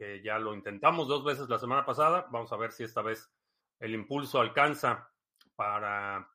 [0.00, 2.26] que ya lo intentamos dos veces la semana pasada.
[2.30, 3.30] Vamos a ver si esta vez
[3.78, 5.12] el impulso alcanza
[5.54, 6.26] para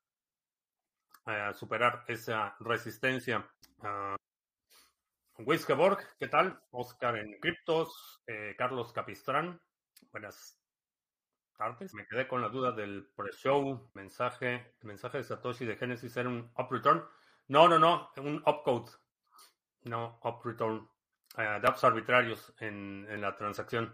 [1.26, 3.50] eh, superar esa resistencia.
[3.80, 4.16] Uh,
[6.20, 6.62] ¿qué tal?
[6.70, 8.22] Oscar en Criptos,
[8.56, 9.60] Carlos Capistrán,
[10.12, 10.62] buenas
[11.58, 11.92] tardes.
[11.96, 16.52] Me quedé con la duda del pre-show, mensaje, mensaje de Satoshi de Genesis era un
[16.56, 17.04] up return.
[17.48, 18.92] No, no, no, un upcode.
[19.86, 20.88] No, up return.
[21.38, 23.94] Uh, arbitrarios en, en, la transacción.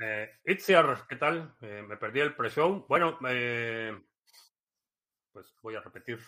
[0.00, 1.54] Eh, Itziar, ¿qué tal?
[1.60, 2.84] Eh, me perdí el pre-show.
[2.88, 3.96] Bueno, eh,
[5.30, 6.18] pues voy a repetir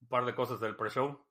[0.00, 1.26] un par de cosas del pre-show.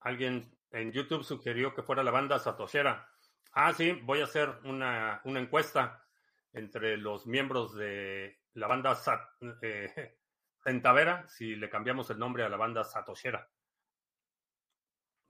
[0.00, 3.06] Alguien en YouTube sugirió que fuera la banda Satoshera.
[3.52, 6.06] Ah, sí, voy a hacer una, una encuesta
[6.54, 9.20] entre los miembros de la banda Sat,
[9.60, 10.16] eh,
[11.28, 13.46] si le cambiamos el nombre a la banda Satoshera.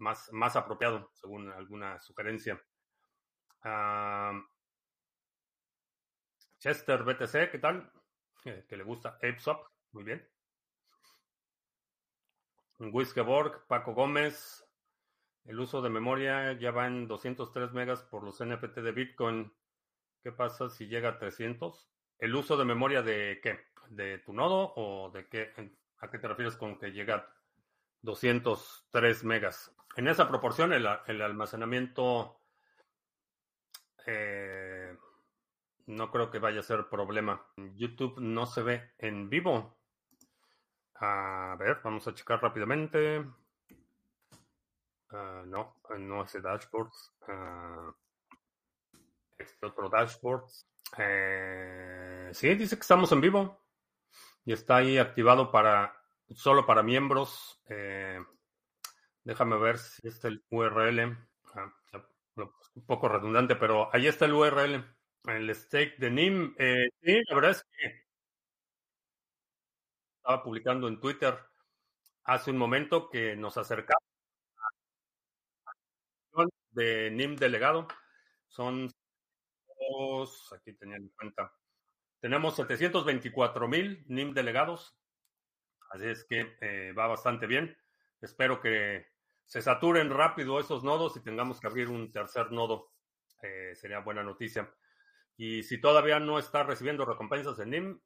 [0.01, 2.61] Más, más apropiado, según alguna sugerencia.
[6.59, 7.91] Chester BTC, ¿qué tal?
[8.45, 10.29] Eh, que le gusta ApeSwap, muy bien.
[12.79, 14.67] Whiskeborg, Paco Gómez,
[15.45, 19.53] el uso de memoria ya va en 203 megas por los NFT de Bitcoin.
[20.23, 21.91] ¿Qué pasa si llega a 300?
[22.19, 23.67] ¿El uso de memoria de qué?
[23.89, 25.53] ¿De tu nodo o de qué?
[25.99, 27.27] ¿A qué te refieres con que llega
[28.03, 29.75] 203 megas?
[29.97, 32.41] En esa proporción el, almacenamiento
[34.07, 34.97] eh,
[35.87, 37.45] no creo que vaya a ser problema.
[37.75, 39.79] YouTube no se ve en vivo.
[40.95, 43.21] A ver, vamos a checar rápidamente.
[45.11, 46.93] Uh, no, no ese dashboard.
[47.27, 47.93] Uh,
[49.39, 50.45] este otro dashboard.
[50.99, 53.61] Eh, sí, dice que estamos en vivo.
[54.45, 56.00] Y está ahí activado para
[56.35, 57.61] solo para miembros.
[57.69, 58.19] Eh,
[59.25, 61.17] déjame ver si está el URL.
[61.55, 61.73] Ah,
[62.37, 64.85] un poco redundante, pero ahí está el URL.
[65.25, 66.55] El stake de NIM.
[66.59, 68.07] Eh, sí, la verdad es que
[70.17, 71.39] estaba publicando en Twitter
[72.25, 74.01] hace un momento que nos acercamos
[76.71, 77.89] de NIM delegado.
[78.47, 78.91] Son
[80.55, 81.53] aquí tenía en cuenta.
[82.21, 84.97] Tenemos 724 mil NIM delegados.
[85.91, 87.77] Así es que eh, va bastante bien.
[88.21, 89.07] Espero que
[89.45, 92.93] se saturen rápido esos nodos y tengamos que abrir un tercer nodo.
[93.43, 94.73] Eh, sería buena noticia.
[95.37, 98.01] Y si todavía no está recibiendo recompensas en NIM,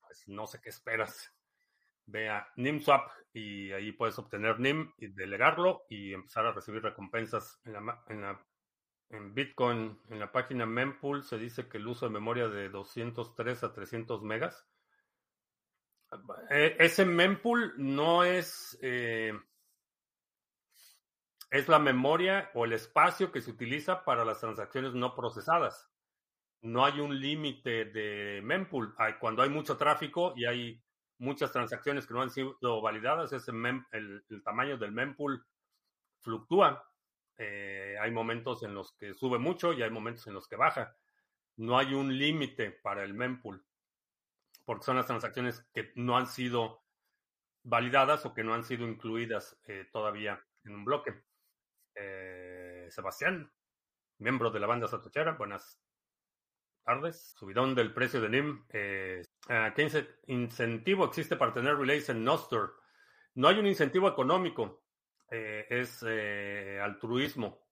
[0.00, 1.34] pues no sé qué esperas
[2.06, 7.60] ve a NIMSwap y ahí puedes obtener NIM y delegarlo y empezar a recibir recompensas
[7.64, 7.72] en,
[8.20, 8.46] la,
[9.10, 9.98] Bitcoin.
[10.10, 14.22] En la página Mempool se dice que el uso de memoria de 203 a 300
[14.22, 14.66] megas.
[16.50, 19.32] Eh, ese mempool no es, eh,
[21.50, 25.88] es la memoria o el espacio que se utiliza para las transacciones no procesadas.
[26.62, 28.94] No hay un límite de mempool.
[29.20, 30.82] Cuando hay mucho tráfico y hay
[31.18, 33.52] muchas transacciones que no han sido validadas, ese
[33.92, 35.44] el, tamaño del mempool
[36.20, 36.88] fluctúa.
[37.36, 40.96] Eh, hay momentos en los que sube mucho y hay momentos en los que baja.
[41.56, 43.64] No hay un límite para el mempool,
[44.64, 46.84] porque son las transacciones que no han sido
[47.62, 51.22] validadas o que no han sido incluidas eh, todavía en un bloque.
[51.94, 53.50] Eh, Sebastián,
[54.18, 55.80] miembro de la banda Satochera, buenas
[56.84, 57.34] tardes.
[57.36, 58.64] Subidón del precio de NIM.
[58.70, 62.74] Eh, ah, ¿Qué incentivo existe para tener relays en Nostr?
[63.34, 64.84] No hay un incentivo económico,
[65.28, 66.04] es
[66.80, 67.66] altruismo.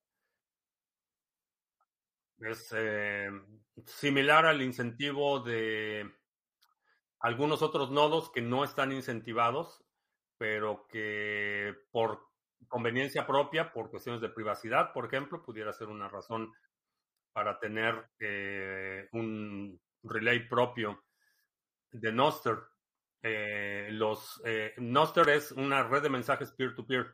[2.41, 2.75] Es
[3.87, 6.11] similar al incentivo de
[7.23, 9.85] algunos otros nodos que no están incentivados,
[10.37, 12.21] pero que por
[12.69, 16.53] conveniencia propia por cuestiones de privacidad, por ejemplo, pudiera ser una razón
[17.33, 21.05] para tener eh, un relay propio
[21.93, 22.59] de Noster.
[23.23, 27.07] Eh, los eh, Noster es una red de mensajes peer-to-peer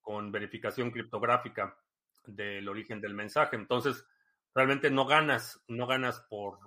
[0.00, 1.76] con verificación criptográfica
[2.24, 3.56] del origen del mensaje.
[3.56, 4.06] Entonces,
[4.54, 6.58] realmente no ganas, no ganas por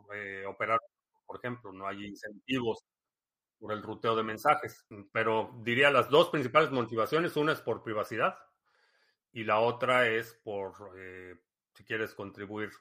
[0.47, 0.79] operar,
[1.27, 2.85] por ejemplo, no hay incentivos
[3.59, 4.85] por el ruteo de mensajes.
[5.11, 8.37] Pero diría las dos principales motivaciones, una es por privacidad
[9.31, 11.35] y la otra es por, eh,
[11.73, 12.71] si quieres contribuir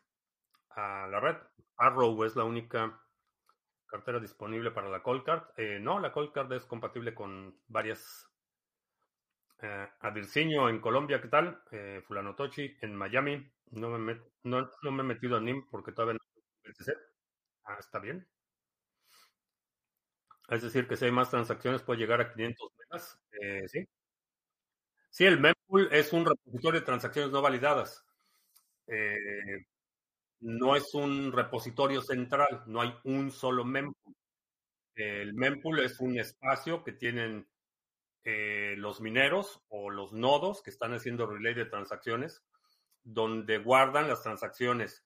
[0.70, 1.36] a la red.
[1.76, 3.00] Arrow es la única
[3.86, 5.44] cartera disponible para la Coldcard.
[5.56, 8.28] Eh, no, la Coldcard es compatible con varias.
[9.62, 11.62] Eh, Adirciño en Colombia, ¿qué tal?
[11.70, 13.50] Eh, Fulano Tochi en Miami.
[13.72, 16.20] No me, no, no me he metido a NIM porque todavía no.
[17.64, 18.26] Ah, está bien.
[20.48, 23.18] Es decir, que si hay más transacciones puede llegar a 500 megas.
[23.40, 23.86] Eh, sí.
[25.10, 28.04] Sí, el mempool es un repositorio de transacciones no validadas.
[28.86, 29.64] Eh,
[30.40, 34.14] no es un repositorio central, no hay un solo mempool.
[34.94, 37.48] El mempool es un espacio que tienen
[38.24, 42.42] eh, los mineros o los nodos que están haciendo relay de transacciones,
[43.04, 45.04] donde guardan las transacciones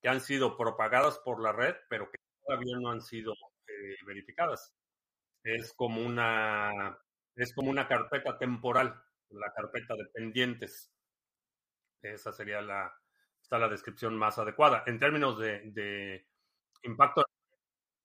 [0.00, 3.34] que han sido propagadas por la red, pero que todavía no han sido
[4.06, 4.72] verificadas.
[5.42, 6.98] Es como una
[7.34, 10.92] es como una carpeta temporal, la carpeta de pendientes.
[12.02, 12.92] Esa sería la,
[13.40, 14.84] está la descripción más adecuada.
[14.86, 16.26] En términos de, de
[16.82, 17.24] impacto,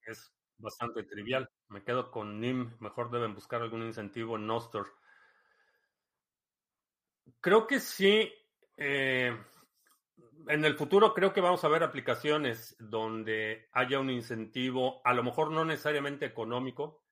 [0.05, 1.49] es bastante trivial.
[1.69, 2.77] Me quedo con NIM.
[2.79, 4.87] Mejor deben buscar algún incentivo en Nostor.
[7.41, 8.31] Creo que sí.
[8.77, 9.35] Eh,
[10.47, 15.23] en el futuro creo que vamos a ver aplicaciones donde haya un incentivo, a lo
[15.23, 17.03] mejor no necesariamente económico,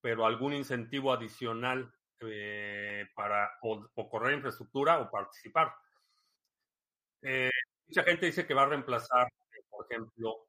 [0.00, 5.72] pero algún incentivo adicional eh, para o, correr infraestructura o participar.
[7.22, 7.50] Eh,
[7.86, 9.28] mucha gente dice que va a reemplazar,
[9.68, 10.46] por ejemplo,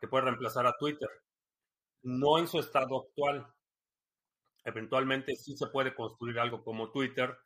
[0.00, 1.08] que puede reemplazar a Twitter.
[2.02, 3.46] No en su estado actual.
[4.64, 7.36] Eventualmente sí se puede construir algo como Twitter,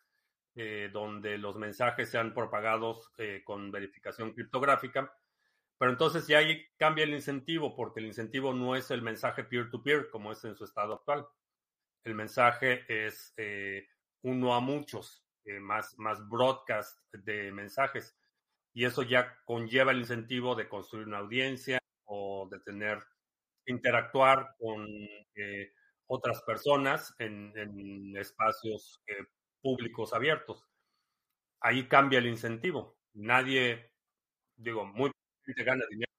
[0.57, 5.15] eh, donde los mensajes sean propagados eh, con verificación criptográfica.
[5.79, 10.11] Pero entonces ya ahí cambia el incentivo, porque el incentivo no es el mensaje peer-to-peer
[10.11, 11.27] como es en su estado actual.
[12.05, 13.87] El mensaje es eh,
[14.23, 15.25] uno a muchos,
[15.61, 18.19] más, más broadcast de mensajes.
[18.75, 23.03] Y eso ya conlleva el incentivo de construir una audiencia o de tener,
[23.67, 24.87] interactuar con
[26.07, 29.01] otras personas en, en espacios
[29.63, 30.67] públicos abiertos.
[31.61, 32.99] Ahí cambia el incentivo.
[33.15, 33.93] Nadie,
[34.57, 35.11] digo, muy
[35.45, 36.13] gente gana dinero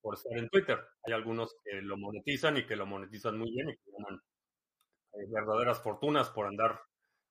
[0.00, 0.80] por estar en Twitter.
[1.04, 4.20] Hay algunos que lo monetizan y que lo monetizan muy bien y que ganan
[5.14, 6.80] eh, verdaderas fortunas por andar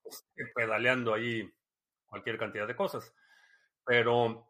[0.02, 1.50] pues, pedaleando ahí
[2.06, 3.14] cualquier cantidad de cosas.
[3.84, 4.46] Pero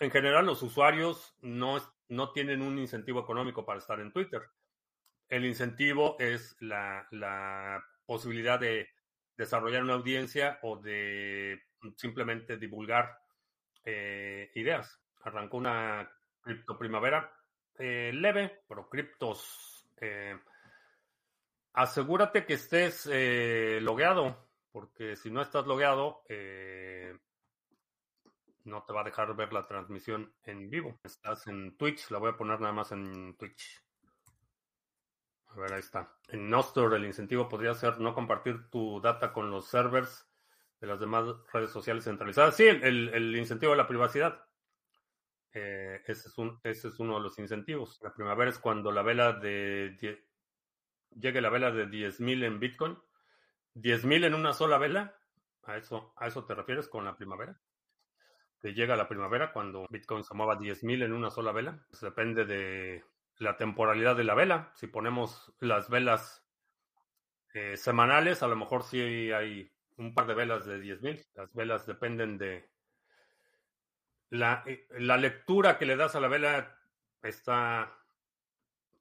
[0.00, 1.78] en general los usuarios no,
[2.08, 4.42] no tienen un incentivo económico para estar en Twitter.
[5.28, 8.88] El incentivo es la, la posibilidad de
[9.36, 11.62] desarrollar una audiencia o de
[11.96, 13.18] simplemente divulgar
[13.84, 15.00] eh, ideas.
[15.22, 16.10] Arrancó una
[16.40, 17.32] cripto primavera
[17.78, 19.86] eh, leve, pero criptos.
[20.00, 20.38] Eh,
[21.72, 23.06] asegúrate que estés
[23.82, 26.22] logueado, porque si no estás logueado,
[28.64, 30.98] no te va a dejar ver la transmisión en vivo.
[31.02, 33.83] Estás en Twitch, la voy a poner nada más en Twitch.
[35.54, 36.12] A ver, ahí está.
[36.28, 40.28] En Nostr el incentivo podría ser no compartir tu data con los servers
[40.80, 42.56] de las demás redes sociales centralizadas.
[42.56, 44.44] Sí, el, incentivo de la privacidad.
[45.52, 48.00] Eh, ese, es un, ese es uno de los incentivos.
[48.02, 49.96] La primavera es cuando la vela de...
[51.10, 52.98] llegue la vela de 10.000 en Bitcoin.
[53.76, 55.16] ¿10.000 en una sola vela?
[55.62, 57.60] ¿A eso, ¿A eso te refieres con la primavera?
[58.60, 61.86] Que llega la primavera cuando Bitcoin se mueva 10.000 en una sola vela.
[61.88, 63.04] Pues depende de
[63.38, 64.72] la temporalidad de la vela.
[64.74, 66.46] Si ponemos las velas
[67.52, 71.26] eh, semanales, a lo mejor sí hay un par de velas de 10.000.
[71.34, 72.70] Las velas dependen de...
[74.30, 76.76] La, eh, la lectura que le das a la vela
[77.22, 77.96] está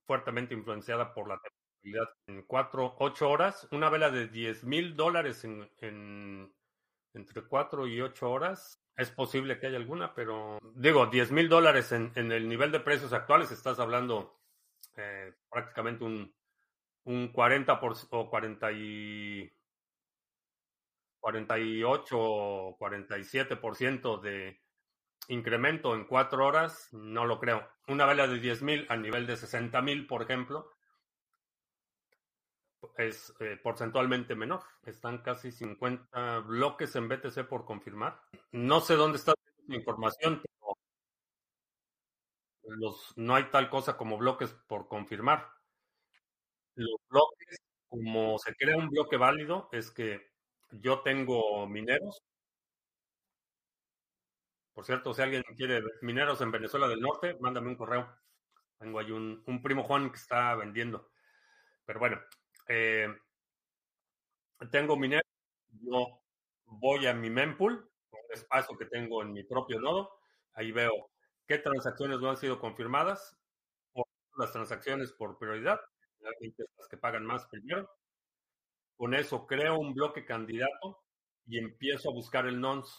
[0.05, 2.13] fuertemente influenciada por la temporalidad.
[2.27, 6.53] En 4, 8 horas, una vela de 10 mil dólares en, en,
[7.13, 11.91] entre 4 y 8 horas es posible que haya alguna, pero digo, 10 mil dólares
[11.91, 14.39] en, el nivel de precios actuales, estás hablando
[14.95, 16.33] eh, prácticamente un,
[17.05, 19.51] un 40 por, o 40 y,
[21.23, 24.59] 48 o 47% de
[25.29, 27.65] incremento en cuatro horas, no lo creo.
[27.87, 30.69] Una vela de 10 mil a nivel de 60 mil, por ejemplo,
[32.97, 34.61] es eh, porcentualmente menor.
[34.83, 38.21] Están casi 50 bloques en BTC por confirmar.
[38.51, 39.33] No sé dónde está
[39.67, 40.41] la información,
[42.61, 45.49] pero los, no hay tal cosa como bloques por confirmar.
[46.75, 50.21] Los bloques, como se crea un bloque válido, es que
[50.71, 52.21] yo tengo mineros.
[54.73, 58.07] Por cierto, si alguien quiere mineros en Venezuela del Norte, mándame un correo.
[58.79, 61.11] Tengo ahí un, un primo Juan que está vendiendo.
[61.85, 62.21] Pero bueno,
[62.67, 63.07] eh,
[64.71, 65.23] tengo mineros.
[65.81, 66.21] Yo
[66.65, 67.73] voy a mi mempool,
[68.11, 70.19] un espacio que tengo en mi propio nodo.
[70.53, 71.11] Ahí veo
[71.47, 73.37] qué transacciones no han sido confirmadas,
[73.91, 74.05] por
[74.37, 75.79] las transacciones por prioridad,
[76.19, 77.89] las que pagan más primero.
[78.95, 81.03] Con eso creo un bloque candidato
[81.45, 82.93] y empiezo a buscar el nonce.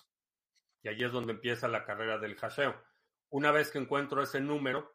[0.83, 2.75] Y ahí es donde empieza la carrera del hasheo.
[3.31, 4.95] Una vez que encuentro ese número,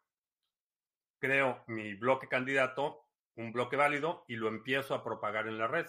[1.18, 5.86] creo mi bloque candidato, un bloque válido, y lo empiezo a propagar en la red.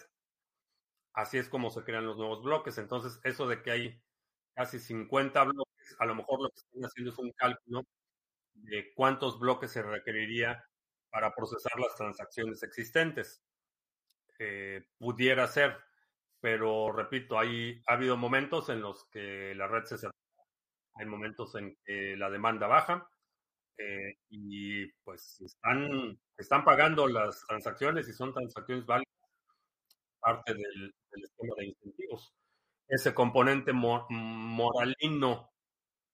[1.13, 2.77] Así es como se crean los nuevos bloques.
[2.77, 4.01] Entonces, eso de que hay
[4.55, 7.83] casi 50 bloques, a lo mejor lo que están haciendo es un cálculo
[8.53, 10.65] de cuántos bloques se requeriría
[11.11, 13.43] para procesar las transacciones existentes.
[14.39, 15.77] Eh, pudiera ser,
[16.41, 20.13] pero repito, hay, ha habido momentos en los que la red se cerró,
[20.95, 23.09] hay momentos en que la demanda baja
[23.77, 29.13] eh, y pues están, están pagando las transacciones y son transacciones válidas,
[30.21, 32.33] parte del, del esquema de incentivos.
[32.87, 35.51] Ese componente moralino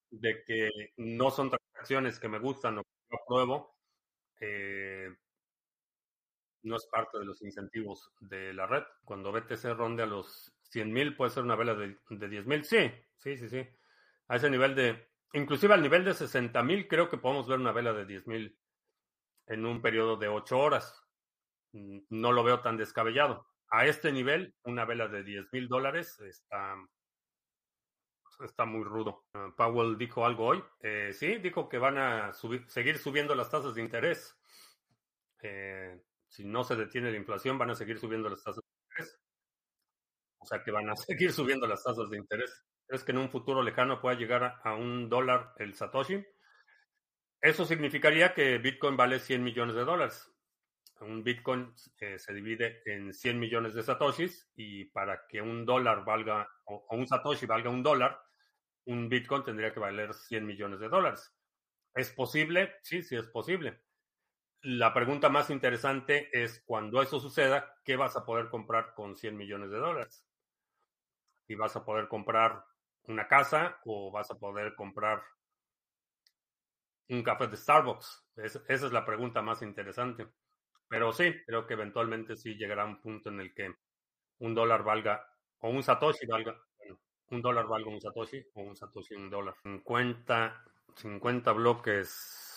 [0.10, 3.76] de que no son transacciones que me gustan o que yo apruebo,
[4.42, 5.10] eh,
[6.64, 8.84] no es parte de los incentivos de la red.
[9.06, 12.64] Cuando BTC ronde a los 100 mil, puede ser una vela de, de 10 mil.
[12.66, 13.68] Sí, sí, sí, sí.
[14.28, 17.72] A ese nivel de, inclusive al nivel de 60 mil, creo que podemos ver una
[17.72, 18.58] vela de 10 mil
[19.48, 21.04] en un periodo de 8 horas.
[21.72, 23.48] No lo veo tan descabellado.
[23.70, 26.76] A este nivel, una vela de 10 mil dólares está,
[28.46, 29.26] está muy rudo.
[29.34, 30.64] Uh, Powell dijo algo hoy.
[30.82, 34.38] Eh, sí, dijo que van a subir, seguir subiendo las tasas de interés.
[35.42, 39.20] Eh, si no se detiene la inflación, van a seguir subiendo las tasas de interés.
[40.40, 42.66] O sea que van a seguir subiendo las tasas de interés.
[42.88, 46.26] ¿Crees que en un futuro lejano pueda llegar a un dólar el Satoshi?
[47.48, 50.32] Eso significaría que Bitcoin vale 100 millones de dólares.
[51.00, 56.04] Un Bitcoin eh, se divide en 100 millones de Satoshis y para que un dólar
[56.04, 58.20] valga, o, o un Satoshi valga un dólar,
[58.86, 61.36] un Bitcoin tendría que valer 100 millones de dólares.
[61.94, 62.76] ¿Es posible?
[62.82, 63.82] Sí, sí es posible
[64.62, 69.38] la pregunta más interesante es cuando eso suceda, ¿qué vas a poder comprar con 100
[69.38, 70.26] millones de dólares?
[71.48, 72.66] ¿Y vas a poder comprar
[73.04, 75.24] una casa o vas a poder comprar
[77.10, 78.26] un café de Starbucks?
[78.38, 80.28] esa es la pregunta más interesante.
[80.88, 83.74] Pero sí, creo que eventualmente sí llegará un punto en el que
[84.40, 85.28] un dólar valga,
[85.60, 86.56] o un Satoshi valga,
[87.32, 89.56] un dólar valga un Satoshi, o un Satoshi un dólar.
[89.64, 90.64] 50,
[90.96, 92.48] 50 bloques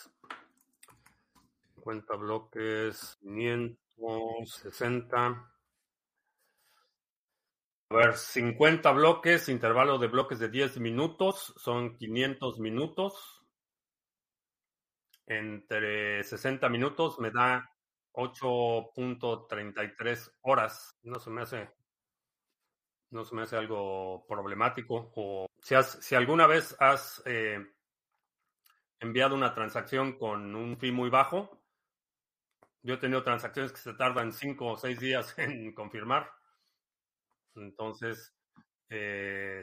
[1.80, 5.50] 50 bloques, 560.
[7.88, 13.39] A ver, 50 bloques, intervalo de bloques de 10 minutos, son 500 minutos.
[15.30, 17.72] Entre 60 minutos me da
[18.14, 20.99] 8.33 horas.
[21.04, 21.70] No se me hace,
[23.10, 25.12] no se me hace algo problemático.
[25.14, 27.64] O si, has, si alguna vez has eh,
[28.99, 31.62] enviado una transacción con un fee muy bajo,
[32.82, 36.28] yo he tenido transacciones que se tardan 5 o 6 días en confirmar.
[37.54, 38.34] Entonces,
[38.88, 39.62] eh,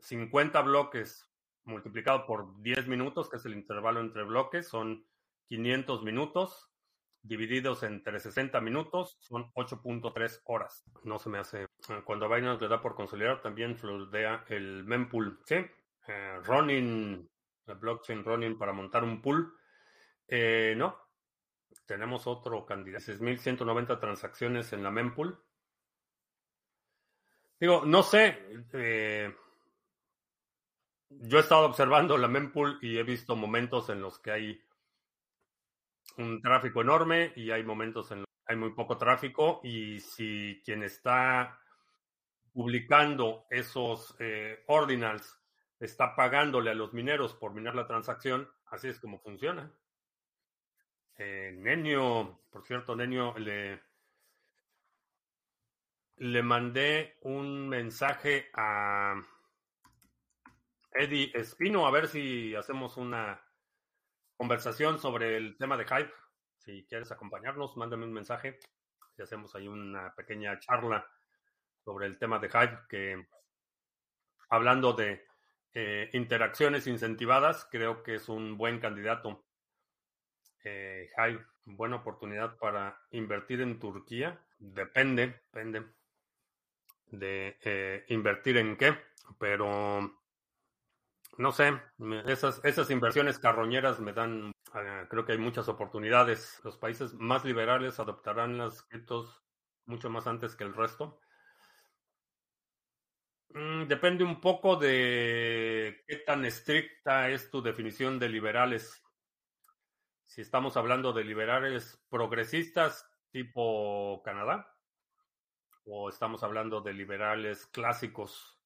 [0.00, 1.31] 50 bloques
[1.64, 5.06] multiplicado por 10 minutos, que es el intervalo entre bloques, son
[5.48, 6.68] 500 minutos.
[7.24, 10.84] Divididos entre 60 minutos, son 8.3 horas.
[11.04, 11.62] No se me hace.
[11.62, 11.68] Eh,
[12.04, 15.38] cuando Binance le da por consolidar, también fludea el mempool.
[15.46, 15.54] Sí,
[16.08, 17.30] eh, running,
[17.66, 19.54] el blockchain running para montar un pool.
[20.26, 20.98] Eh, no,
[21.86, 23.04] tenemos otro candidato.
[23.04, 25.38] 6.190 transacciones en la mempool.
[27.60, 28.66] Digo, no sé.
[28.72, 29.32] Eh,
[31.24, 34.64] yo he estado observando la mempool y he visto momentos en los que hay
[36.18, 39.60] un tráfico enorme y hay momentos en los que hay muy poco tráfico.
[39.62, 41.60] Y si quien está
[42.52, 45.38] publicando esos eh, ordinals
[45.78, 49.72] está pagándole a los mineros por minar la transacción, así es como funciona.
[51.16, 53.80] Eh, Nenio, por cierto, Nenio, le,
[56.16, 59.22] le mandé un mensaje a
[60.94, 63.40] Eddie Espino a ver si hacemos una
[64.36, 66.12] conversación sobre el tema de Hype.
[66.58, 68.58] Si quieres acompañarnos, mándame un mensaje.
[69.16, 71.06] y hacemos ahí una pequeña charla
[71.84, 73.26] sobre el tema de Hive, que
[74.48, 75.24] hablando de
[75.74, 79.44] eh, interacciones incentivadas, creo que es un buen candidato.
[80.64, 84.40] Eh, Hive, buena oportunidad para invertir en Turquía.
[84.58, 85.86] Depende, depende
[87.06, 88.96] de eh, invertir en qué,
[89.38, 90.21] pero
[91.38, 91.72] no sé,
[92.26, 96.60] esas, esas inversiones carroñeras me dan, eh, creo que hay muchas oportunidades.
[96.64, 99.42] Los países más liberales adoptarán las criptos
[99.86, 101.20] mucho más antes que el resto.
[103.54, 109.02] Mm, depende un poco de qué tan estricta es tu definición de liberales.
[110.26, 114.72] Si estamos hablando de liberales progresistas tipo Canadá,
[115.84, 118.58] o estamos hablando de liberales clásicos.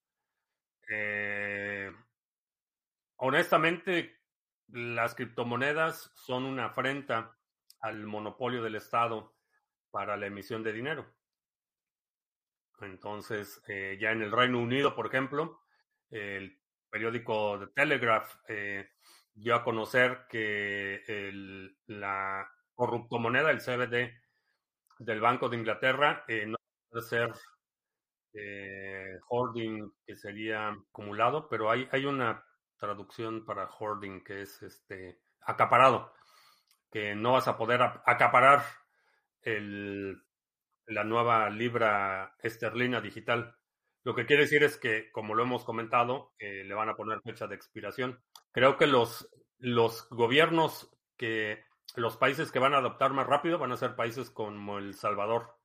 [0.88, 1.90] Eh,
[3.16, 4.16] honestamente,
[4.68, 7.36] las criptomonedas son una afrenta
[7.80, 9.34] al monopolio del Estado
[9.90, 11.06] para la emisión de dinero.
[12.80, 15.62] Entonces, eh, ya en el Reino Unido, por ejemplo,
[16.10, 18.90] el periódico The Telegraph eh,
[19.32, 24.12] dio a conocer que el, la corruptomoneda, el CBD
[24.98, 26.56] del Banco de Inglaterra, eh, no
[26.90, 27.32] puede ser
[29.28, 32.44] hoarding, que sería acumulado, pero hay, hay una
[32.78, 36.12] traducción para hoarding que es este acaparado,
[36.90, 38.62] que no vas a poder acaparar
[39.42, 40.22] el
[40.86, 43.56] la nueva libra esterlina digital.
[44.04, 47.20] Lo que quiere decir es que, como lo hemos comentado, eh, le van a poner
[47.22, 48.22] fecha de expiración.
[48.52, 49.28] Creo que los,
[49.58, 51.64] los gobiernos que,
[51.96, 55.56] los países que van a adoptar más rápido van a ser países como El Salvador,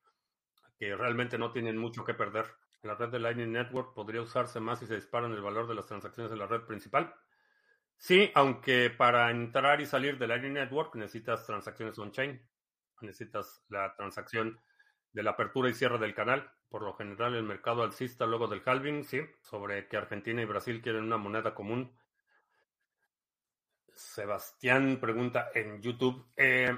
[0.77, 2.47] que realmente no tienen mucho que perder.
[2.83, 5.85] La red de Lightning Network podría usarse más si se disparan el valor de las
[5.85, 7.13] transacciones de la red principal.
[7.97, 12.41] Sí, aunque para entrar y salir de Lightning Network necesitas transacciones on-chain.
[13.01, 14.59] Necesitas la transacción
[15.13, 16.51] de la apertura y cierre del canal.
[16.69, 20.81] Por lo general, el mercado alcista luego del halving, sí, sobre que Argentina y Brasil
[20.81, 21.95] quieren una moneda común.
[23.93, 26.25] Sebastián pregunta en YouTube.
[26.35, 26.75] Eh,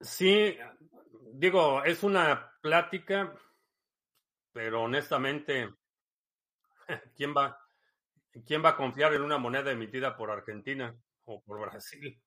[0.00, 0.56] sí,
[1.32, 3.34] digo, es una plática,
[4.52, 5.70] pero honestamente,
[7.16, 7.58] ¿quién va,
[8.46, 12.20] ¿quién va a confiar en una moneda emitida por Argentina o por Brasil?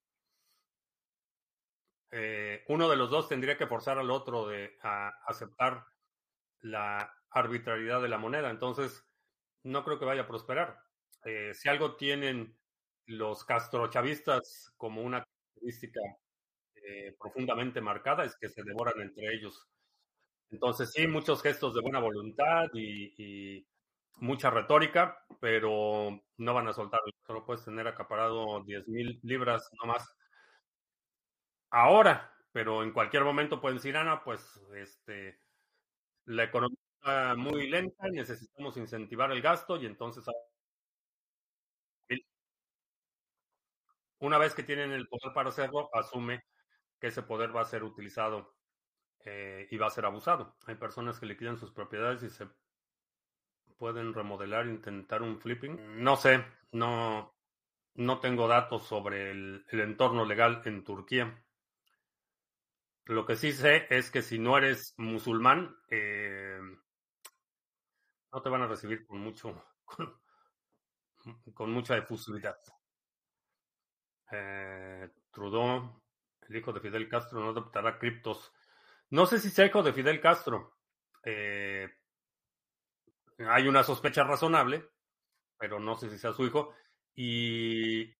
[2.11, 5.83] Eh, uno de los dos tendría que forzar al otro de, a aceptar
[6.61, 8.49] la arbitrariedad de la moneda.
[8.51, 9.03] Entonces,
[9.63, 10.79] no creo que vaya a prosperar.
[11.25, 12.57] Eh, si algo tienen
[13.07, 15.99] los castrochavistas como una característica
[16.75, 19.67] eh, profundamente marcada es que se devoran entre ellos.
[20.53, 23.65] Entonces, sí, muchos gestos de buena voluntad y,
[24.17, 27.01] mucha retórica, pero no van a soltar.
[27.25, 30.15] Solo puedes tener acaparado 10 mil libras nomás
[31.71, 35.39] ahora, pero en cualquier momento pueden decir, ah, no, pues este,
[36.25, 40.25] la economía está muy lenta, necesitamos incentivar el gasto y entonces
[44.19, 46.43] una vez que tienen el poder para hacerlo, asume
[46.99, 48.55] que ese poder va a ser utilizado
[49.25, 50.55] eh, y va a ser abusado.
[50.65, 52.47] Hay personas que liquidan sus propiedades y se
[53.77, 56.03] pueden remodelar, intentar un flipping.
[56.03, 57.35] No sé, no,
[57.95, 61.43] no tengo datos sobre el entorno legal en Turquía.
[63.05, 66.57] Lo que sí sé es que si no eres musulmán, eh,
[68.31, 69.61] no te van a recibir con mucho,
[71.53, 72.57] con, mucha efusividad.
[74.31, 76.01] Eh, Trudeau,
[76.47, 78.53] el hijo de Fidel Castro, no adoptará criptos.
[79.13, 80.75] No sé si sea hijo de Fidel Castro.
[81.23, 81.87] Eh,
[83.47, 84.89] hay una sospecha razonable,
[85.55, 86.73] pero no sé si sea su hijo.
[87.13, 88.11] Y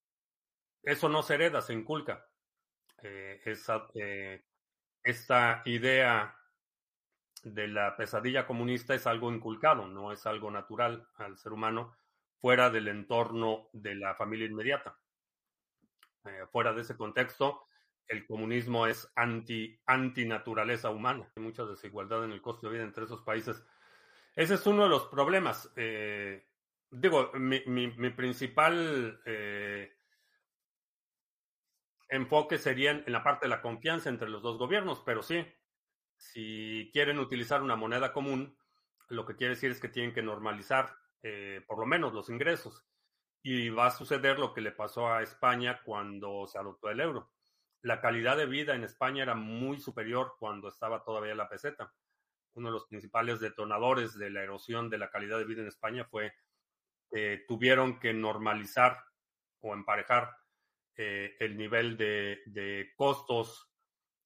[0.84, 2.30] eso no se hereda, se inculca.
[3.02, 3.88] esa,
[5.04, 6.38] esta idea
[7.42, 11.98] de la pesadilla comunista es algo inculcado, no es algo natural al ser humano
[12.40, 14.96] fuera del entorno de la familia inmediata.
[16.26, 17.66] Eh, fuera de ese contexto,
[18.08, 21.32] el comunismo es anti, antinaturaleza humana.
[21.36, 23.64] Hay mucha desigualdad en el costo de vida entre esos países.
[24.36, 25.72] Ese es uno de los problemas.
[25.76, 26.48] Eh,
[26.90, 29.96] digo, mi, mi, principal eh,
[32.10, 35.46] enfoque serían en la parte de la confianza entre los dos gobiernos, pero sí,
[36.18, 38.58] si quieren utilizar una moneda común,
[39.10, 42.86] lo que quiere decir es que tienen que normalizar eh, por lo menos los ingresos.
[43.42, 47.33] Y va a suceder lo que le pasó a España cuando se adoptó el euro.
[47.84, 51.94] La calidad de vida en España era muy superior cuando estaba todavía la peseta.
[52.54, 56.06] Uno de los principales detonadores de la erosión de la calidad de vida en España
[56.06, 56.34] fue
[57.12, 59.04] que tuvieron que normalizar
[59.60, 60.32] o emparejar
[60.96, 63.70] eh, el nivel de, costos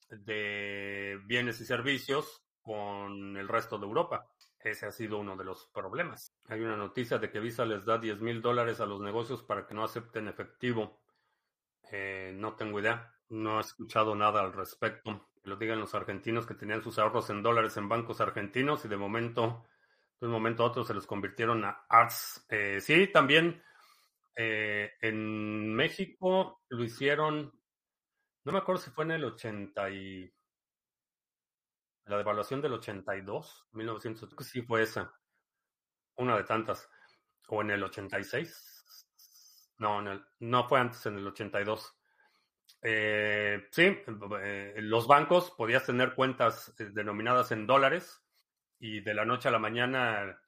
[0.07, 4.29] de bienes y servicios con el resto de Europa.
[4.59, 6.31] Ese ha sido uno de los problemas.
[6.45, 9.65] Hay una noticia de que Visa les da 10 mil dólares a los negocios para
[9.65, 11.01] que no acepten efectivo.
[11.91, 13.16] Eh, no tengo idea.
[13.29, 15.29] No he escuchado nada al respecto.
[15.43, 18.97] Lo digan los argentinos que tenían sus ahorros en dólares en bancos argentinos y de
[18.97, 19.65] momento,
[20.19, 22.45] de un momento a otro, se los convirtieron a ARS.
[22.49, 23.61] Eh, sí, también
[24.35, 27.51] eh, en México lo hicieron,
[28.43, 30.31] no me acuerdo si fue en el 80 y
[32.05, 35.11] la devaluación del 82, 1980, sí fue esa,
[36.17, 36.87] una de tantas,
[37.47, 39.07] o en el 86,
[39.79, 41.96] no, en el, no fue antes, en el 82.
[42.81, 43.83] Eh, sí,
[44.41, 48.23] eh, los bancos podías tener cuentas eh, denominadas en dólares
[48.79, 50.39] y de la noche a la mañana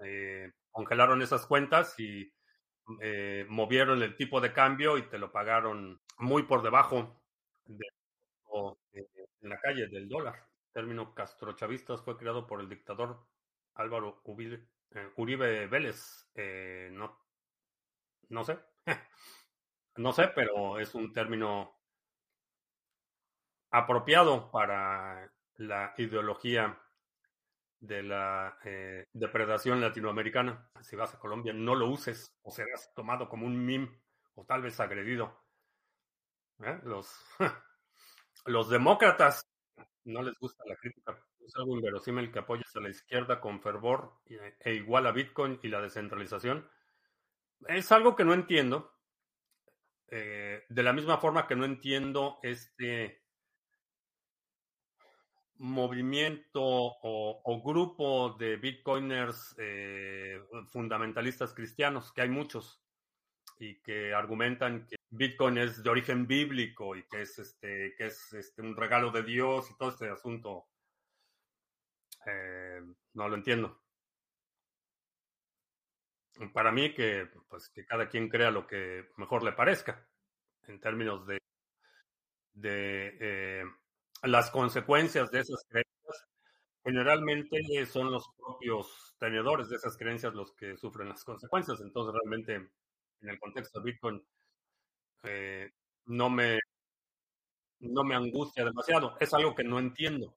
[0.00, 2.32] eh, congelaron esas cuentas y
[3.00, 7.22] eh, movieron el tipo de cambio y te lo pagaron muy por debajo
[7.66, 7.86] de,
[9.42, 10.36] en la calle del dólar.
[10.68, 13.26] El término castrochavistas fue creado por el dictador
[13.74, 14.68] Álvaro Uribe,
[15.16, 16.28] Uribe Vélez.
[16.92, 17.18] No,
[18.30, 18.58] no sé.
[20.00, 21.78] no sé, pero es un término
[23.70, 26.80] apropiado para la ideología
[27.80, 30.70] de la eh, depredación latinoamericana.
[30.82, 34.02] Si vas a Colombia, no lo uses o serás tomado como un meme
[34.34, 35.44] o tal vez agredido.
[36.62, 36.78] ¿Eh?
[36.84, 37.14] Los,
[38.46, 39.42] los demócratas
[40.04, 41.18] no les gusta la crítica.
[41.40, 45.68] Es algo inverosímil que apoyes a la izquierda con fervor e igual a Bitcoin y
[45.68, 46.68] la descentralización.
[47.66, 48.94] Es algo que no entiendo.
[50.10, 53.22] Eh, de la misma forma que no entiendo este
[55.56, 60.40] movimiento o, grupo de bitcoiners eh,
[60.72, 62.82] fundamentalistas cristianos, que hay muchos,
[63.60, 68.32] y que argumentan que Bitcoin es de origen bíblico y que es este, que es
[68.32, 70.66] este un regalo de Dios y todo este asunto.
[72.26, 72.80] Eh,
[73.12, 73.79] no lo entiendo.
[76.52, 80.06] Para mí que pues que cada quien crea lo que mejor le parezca
[80.66, 81.38] en términos de
[82.52, 83.64] de eh,
[84.22, 85.90] las consecuencias de esas creencias
[86.84, 91.80] generalmente son los propios tenedores de esas creencias los que sufren las consecuencias.
[91.80, 94.22] Entonces, realmente, en el contexto de Bitcoin,
[95.24, 95.70] eh,
[96.06, 96.58] no, me,
[97.80, 99.16] no me angustia demasiado.
[99.20, 100.36] Es algo que no entiendo.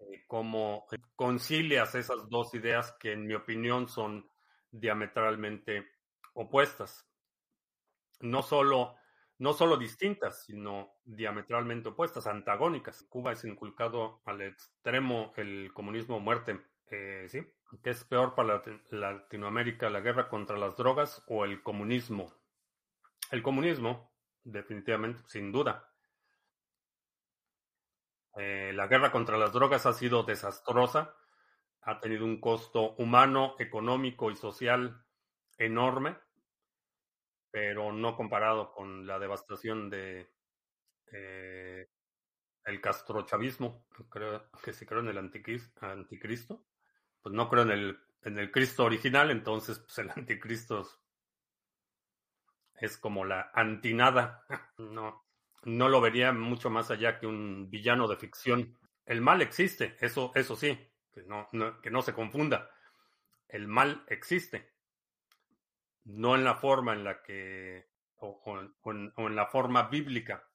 [0.00, 4.28] Eh, cómo concilias esas dos ideas que, en mi opinión, son
[4.80, 5.88] diametralmente
[6.34, 7.08] opuestas.
[8.20, 8.96] No solo
[9.38, 13.02] no solo distintas, sino diametralmente opuestas, antagónicas.
[13.08, 16.60] Cuba es inculcado al extremo el comunismo muerte.
[16.90, 17.40] Eh, ¿Sí?
[17.82, 22.32] ¿Qué es peor para Latinoamérica, la guerra contra las drogas o el comunismo?
[23.30, 24.12] El comunismo,
[24.44, 25.90] definitivamente, sin duda.
[28.36, 31.16] Eh, la guerra contra las drogas ha sido desastrosa,
[31.84, 35.04] ha tenido un costo humano, económico y social
[35.58, 36.16] enorme
[37.54, 40.28] pero no comparado con la devastación de
[41.12, 41.88] eh,
[42.64, 43.86] el castrochavismo.
[44.10, 46.66] Creo que si creo en el anticristo,
[47.22, 50.84] pues no creo en el, en el Cristo original, entonces pues el anticristo
[52.74, 54.44] es como la antinada.
[54.78, 55.24] No,
[55.62, 58.76] no lo vería mucho más allá que un villano de ficción.
[59.06, 60.76] El mal existe, eso, eso sí,
[61.14, 61.48] que no,
[61.80, 62.70] que no se confunda.
[63.48, 64.74] El mal existe
[66.04, 68.42] no en la forma en la que, o,
[68.82, 70.46] o, en, la forma bíblica,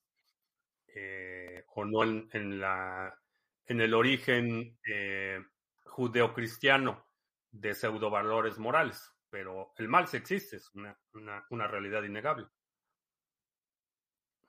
[0.88, 3.18] eh, o no en, en, la,
[3.66, 5.44] en el origen eh,
[5.86, 7.08] judeocristiano
[7.52, 12.48] de pseudovalores morales, pero el mal sí existe, es una, una, una realidad innegable.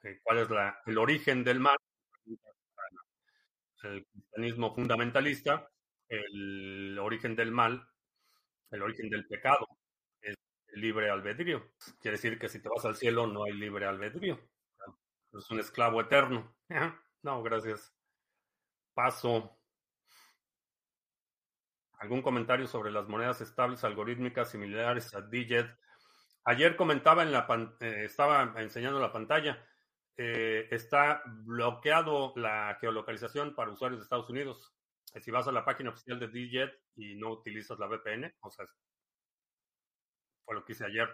[0.03, 1.77] Eh, ¿Cuál es la, el origen del mal?
[3.83, 5.71] El cristianismo fundamentalista,
[6.11, 7.89] el origen del mal,
[8.71, 9.67] el origen del pecado,
[10.73, 11.73] libre albedrío.
[12.01, 14.39] Quiere decir que si te vas al cielo no hay libre albedrío.
[15.33, 16.55] Es un esclavo eterno.
[17.23, 17.95] No, gracias.
[18.95, 19.57] Paso.
[21.99, 25.67] ¿Algún comentario sobre las monedas estables algorítmicas similares a Digit?
[26.45, 27.47] Ayer comentaba en la
[27.81, 29.65] eh, estaba enseñando la pantalla.
[30.17, 34.75] Eh, está bloqueado la geolocalización para usuarios de Estados Unidos.
[35.21, 38.67] Si vas a la página oficial de Digit y no utilizas la VPN, o sea,
[40.45, 41.09] fue lo que hice ayer.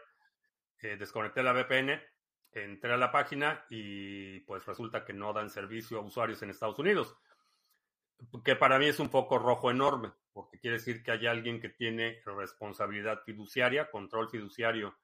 [0.82, 2.00] Eh, desconecté la VPN,
[2.52, 6.78] entré a la página y pues resulta que no dan servicio a usuarios en Estados
[6.78, 7.16] Unidos.
[8.44, 11.70] Que para mí es un poco rojo enorme, porque quiere decir que hay alguien que
[11.70, 14.96] tiene responsabilidad fiduciaria, control fiduciario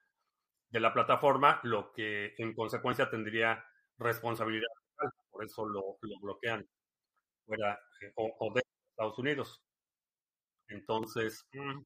[0.69, 3.63] de la plataforma, lo que en consecuencia tendría
[3.97, 4.67] responsabilidad
[5.29, 6.65] por eso lo, lo bloquean
[7.45, 8.61] fuera eh, o, o, de
[9.03, 9.61] Estados Unidos.
[10.69, 11.81] Entonces, mm,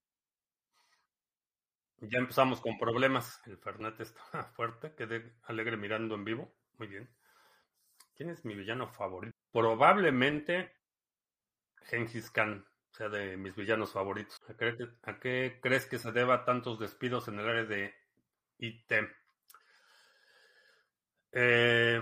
[2.02, 3.40] ya empezamos con problemas.
[3.46, 4.22] El Fernet está
[4.54, 6.54] fuerte, quedé alegre mirando en vivo.
[6.78, 7.08] Muy bien.
[8.14, 9.36] ¿Quién es mi villano favorito?
[9.52, 10.76] Probablemente
[11.82, 14.36] Gengis Khan sea de mis villanos favoritos.
[14.48, 17.94] ¿A qué, ¿A qué, crees que se deba tantos despidos en el área de
[18.58, 18.92] IT?
[21.32, 22.00] Eh,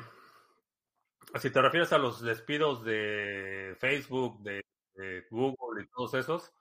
[1.39, 4.66] si te refieres a los despidos de Facebook, de,
[4.97, 6.53] de, Google y todos esos,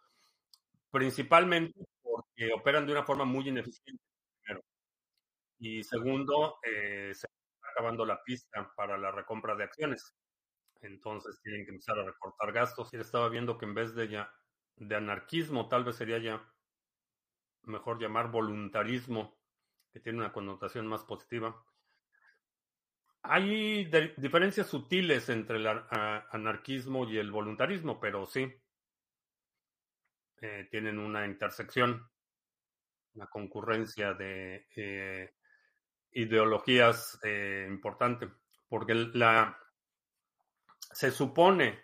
[0.92, 4.04] principalmente porque operan de una forma muy ineficiente.
[4.44, 4.64] Primero.
[5.60, 10.14] Y segundo, eh, se está acabando la pista para la recompra de acciones.
[10.82, 12.94] Entonces tienen que empezar a recortar gastos.
[12.94, 14.32] Y estaba viendo que en vez de ya
[14.78, 16.52] de anarquismo, tal vez sería ya
[17.64, 19.38] mejor llamar voluntarismo,
[19.92, 21.66] que tiene una connotación más positiva.
[23.28, 23.86] Hay
[24.18, 28.52] diferencias sutiles entre el anarquismo y el voluntarismo, pero sí,
[30.42, 32.08] eh, tienen una intersección,
[33.16, 35.34] una concurrencia de eh,
[36.12, 38.30] ideologías eh, importante,
[38.68, 39.58] porque la,
[40.92, 41.84] se supone,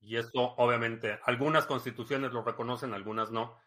[0.00, 3.58] y esto obviamente algunas constituciones lo reconocen, algunas no,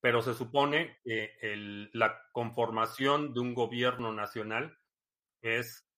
[0.00, 4.78] pero se supone que la conformación de un gobierno nacional
[5.40, 5.91] es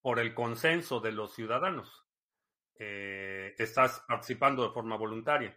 [0.00, 2.06] por el consenso de los ciudadanos.
[2.74, 5.56] Eh, estás participando de forma voluntaria.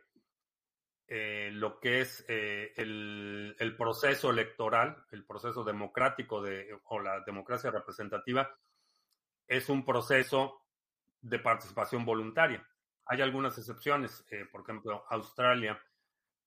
[1.07, 7.21] Eh, lo que es eh, el, el, proceso electoral, el proceso democrático de, o la
[7.21, 8.49] democracia representativa,
[9.47, 10.65] es un proceso
[11.21, 12.67] de participación voluntaria.
[13.05, 15.81] Hay algunas excepciones, por ejemplo, Australia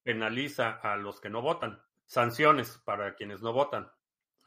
[0.03, 3.91] penaliza a los que no votan, sanciones para quienes no votan.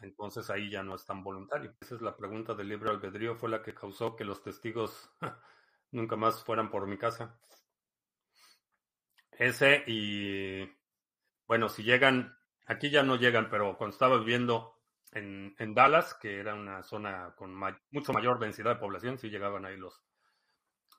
[0.01, 1.75] Entonces ahí ya no es tan voluntario.
[1.81, 5.11] Esa es la pregunta del libre albedrío, fue la que causó que los testigos
[5.91, 7.39] nunca más fueran por mi casa.
[9.31, 10.69] Ese y
[11.47, 14.79] bueno, si llegan, aquí ya no llegan, pero cuando estaba viviendo
[15.11, 17.55] en, en Dallas, que era una zona con
[17.91, 20.03] mucho mayor densidad de población, sí llegaban ahí los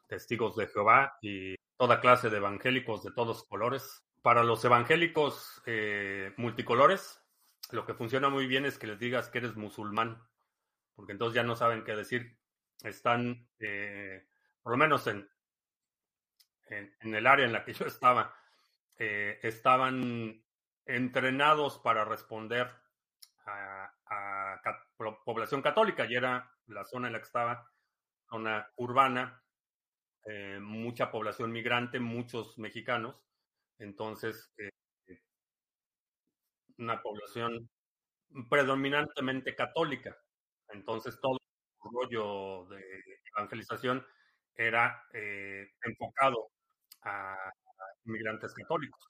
[0.08, 4.04] testigos de Jehová y toda clase de evangélicos de todos colores.
[4.22, 7.22] Para los evangélicos eh, multicolores,
[7.72, 10.22] lo que funciona muy bien es que les digas que eres musulmán,
[10.94, 12.38] porque entonces ya no saben qué decir.
[12.82, 14.26] Están, eh,
[14.62, 15.28] por lo menos en,
[16.68, 18.34] en, el área en la que yo estaba,
[18.96, 20.42] eh, estaban
[20.86, 22.70] entrenados para responder
[23.46, 24.86] a, a, a,
[25.24, 27.70] población católica y era la zona en la que estaba,
[28.28, 29.42] zona urbana,
[30.24, 33.16] eh, mucha población migrante, muchos mexicanos,
[33.78, 34.70] entonces eh,
[36.80, 37.68] una población
[38.48, 40.16] predominantemente católica.
[40.68, 42.82] Entonces todo el rollo de
[43.36, 44.04] evangelización
[44.54, 46.50] era eh, enfocado
[47.02, 47.50] a, a,
[48.04, 49.00] inmigrantes católicos.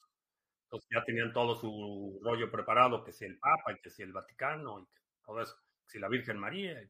[0.64, 4.12] Entonces ya tenían todo su rollo preparado, que si el Papa y que si el
[4.12, 4.88] Vaticano y
[5.24, 6.80] todo eso, que si la Virgen María.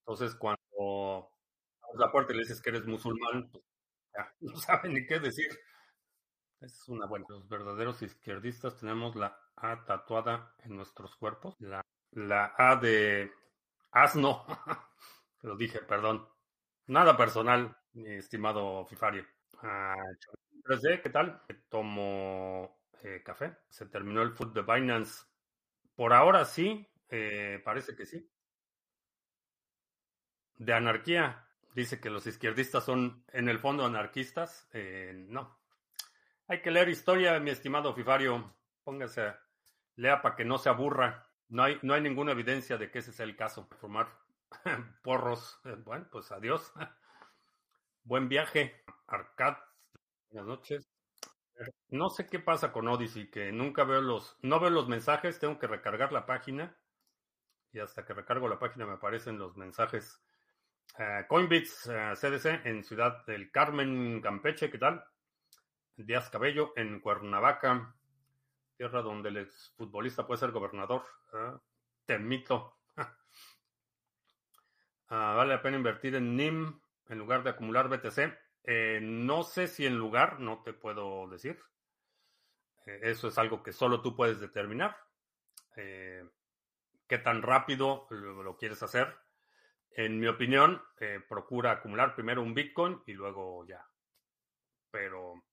[0.00, 1.30] Entonces cuando
[1.98, 3.64] la puerta y le dices que eres musulmán, pues
[4.16, 5.48] ya no saben ni qué decir.
[6.60, 7.26] Es una buena.
[7.28, 11.56] Los verdaderos izquierdistas tenemos la A tatuada en nuestros cuerpos.
[11.60, 13.32] La, la A de
[13.92, 14.44] asno.
[15.42, 16.28] Lo dije, perdón.
[16.86, 19.26] Nada personal, mi estimado Fifario.
[19.62, 19.94] Ah,
[20.64, 21.42] 3D, ¿qué tal?
[21.68, 23.56] Tomo eh, café.
[23.68, 25.24] Se terminó el food de Binance.
[25.94, 28.28] Por ahora sí, eh, parece que sí.
[30.56, 34.68] De anarquía, dice que los izquierdistas son en el fondo anarquistas.
[34.72, 35.58] Eh, no.
[36.48, 38.54] Hay que leer historia, mi estimado Fifario.
[38.82, 39.34] Póngase,
[39.96, 41.28] lea para que no se aburra.
[41.48, 43.68] No hay, no hay ninguna evidencia de que ese sea el caso.
[43.80, 44.08] Formar
[45.02, 45.60] porros.
[45.64, 46.72] Eh, bueno, pues adiós.
[48.02, 48.84] Buen viaje.
[49.06, 49.56] Arcad.
[50.30, 50.88] Buenas noches.
[51.88, 55.56] No sé qué pasa con Odyssey, que nunca veo los, no veo los mensajes, tengo
[55.56, 56.76] que recargar la página
[57.70, 60.20] y hasta que recargo la página me aparecen los mensajes
[60.96, 65.04] Uh, Coinbits uh, eh, CDC en Ciudad del Carmen, Campeche, ¿qué tal?
[65.96, 67.96] Díaz Cabello en Cuernavaca,
[68.76, 71.04] tierra donde el exfutbolista puede ser gobernador.
[71.32, 71.58] Uh,
[72.04, 72.78] temito.
[75.08, 78.18] vale la pena invertir en NIM en lugar de acumular BTC.
[78.64, 81.60] Eh, no sé si en lugar, no te puedo decir.
[82.86, 84.96] Eh, eso es algo que solo tú puedes determinar.
[85.74, 89.24] qué tan rápido lo, lo quieres hacer
[89.96, 93.86] en mi opinión, eh, procura acumular primero un Bitcoin y luego ya.
[94.90, 95.44] Pero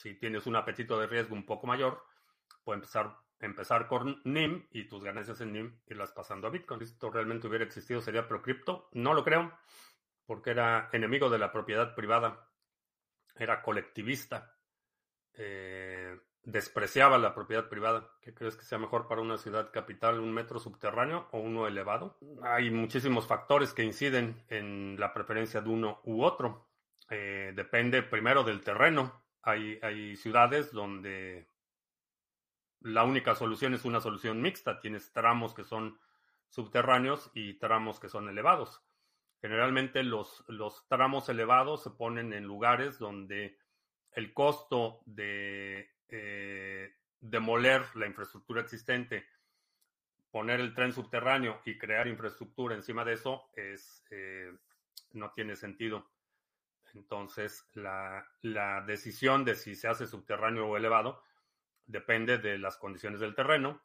[0.00, 2.02] si tienes un apetito de riesgo un poco mayor,
[2.64, 6.80] puede empezar empezar con NIM y tus ganancias en NIM irlas pasando a Bitcoin.
[6.80, 8.88] Si esto realmente hubiera existido, sería ProCrypto.
[8.92, 9.52] No lo creo,
[10.26, 12.48] porque era enemigo de la propiedad privada,
[13.36, 14.54] era colectivista,
[15.34, 18.10] eh, despreciaba la propiedad privada.
[18.20, 22.18] ¿Qué crees que sea mejor para una ciudad capital, un metro subterráneo o uno elevado?
[22.42, 26.68] Hay muchísimos factores que inciden en la preferencia de uno u otro.
[27.08, 29.24] Eh, depende primero del terreno.
[29.42, 31.48] Hay, hay ciudades donde
[32.80, 34.80] la única solución es una solución mixta.
[34.80, 35.98] Tienes tramos que son
[36.48, 38.82] subterráneos y tramos que son elevados.
[39.40, 40.44] Generalmente los,
[40.88, 43.56] tramos elevados se ponen en lugares donde
[44.12, 49.26] el costo de eh, demoler la infraestructura existente,
[50.30, 54.52] poner el tren subterráneo y crear infraestructura encima de eso es eh,
[55.12, 56.10] no tiene sentido.
[56.94, 61.22] Entonces, la, la decisión de si se hace subterráneo o elevado
[61.86, 63.82] depende de las condiciones del terreno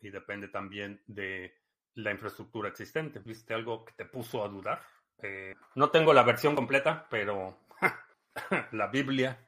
[0.00, 1.54] y depende también de
[1.94, 3.20] la infraestructura existente.
[3.20, 4.80] ¿Viste algo que te puso a dudar?
[5.18, 7.58] Eh, no tengo la versión completa, pero
[8.72, 9.46] la Biblia.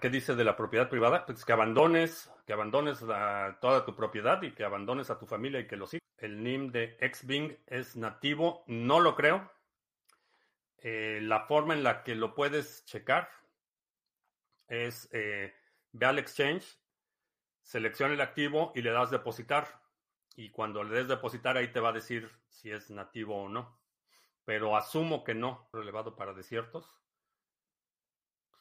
[0.00, 1.26] ¿Qué dice de la propiedad privada?
[1.26, 3.00] Pues que abandones, que abandones
[3.60, 6.02] toda tu propiedad y que abandones a tu familia y que lo sigas.
[6.18, 9.50] El NIM de Xbing es nativo, no lo creo.
[10.78, 13.28] Eh, la forma en la que lo puedes checar
[14.68, 15.54] es eh,
[15.92, 16.78] ve al exchange,
[17.62, 19.80] selecciona el activo y le das depositar.
[20.36, 23.80] Y cuando le des depositar ahí te va a decir si es nativo o no.
[24.44, 26.94] Pero asumo que no, elevado para desiertos.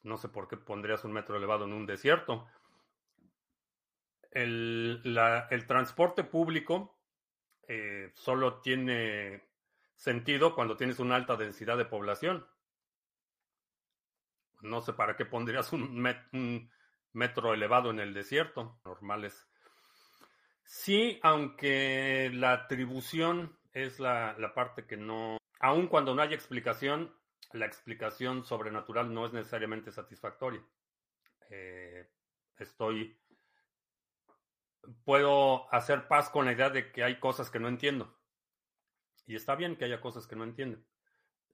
[0.04, 2.48] No sé por qué pondrías un metro elevado en un desierto.
[4.32, 5.02] El,
[5.68, 6.98] transporte público
[7.68, 9.48] eh, solo tiene
[9.96, 12.48] sentido cuando tienes una alta densidad de población.
[14.62, 16.72] No sé para qué pondrías un, un
[17.14, 19.48] metro elevado en el desierto, normales.
[20.66, 27.14] Sí, aunque la atribución es la, parte que no, aun cuando no haya explicación,
[27.52, 30.62] la explicación sobrenatural no es necesariamente satisfactoria.
[31.50, 32.10] Eh,
[32.58, 33.20] estoy,
[35.04, 38.15] puedo hacer paz con la idea de que hay cosas que no entiendo.
[39.26, 40.86] Y está bien que haya cosas que no entienden.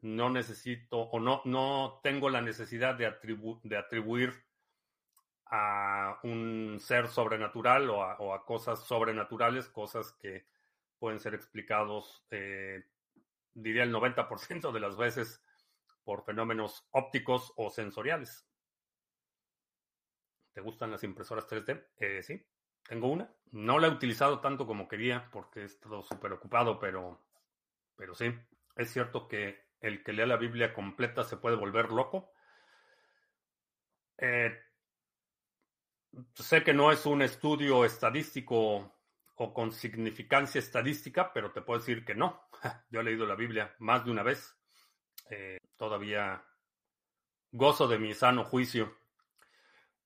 [0.01, 3.13] No necesito o no, no tengo la necesidad de,
[3.63, 4.33] de atribuir
[5.45, 10.47] a un ser sobrenatural o a, cosas sobrenaturales, cosas que
[10.97, 12.85] pueden ser explicados, eh,
[13.53, 15.43] diría el 90% de las veces,
[16.03, 18.47] por fenómenos ópticos o sensoriales.
[20.53, 21.85] ¿Te gustan las impresoras 3D?
[21.97, 22.45] Eh, sí,
[22.87, 23.29] tengo una.
[23.51, 27.21] No la he utilizado tanto como quería porque he estado súper ocupado, pero,
[28.01, 28.33] pero sí,
[28.77, 32.33] es cierto que el que lea la Biblia completa se puede volver loco.
[34.17, 34.59] Eh,
[36.33, 38.91] sé que no es un estudio estadístico
[39.35, 42.49] o con significancia estadística, pero te puedo decir que no.
[42.89, 44.51] Yo he leído la Biblia más de una vez.
[45.29, 46.43] Eh, todavía
[47.51, 48.97] gozo de mi sano juicio.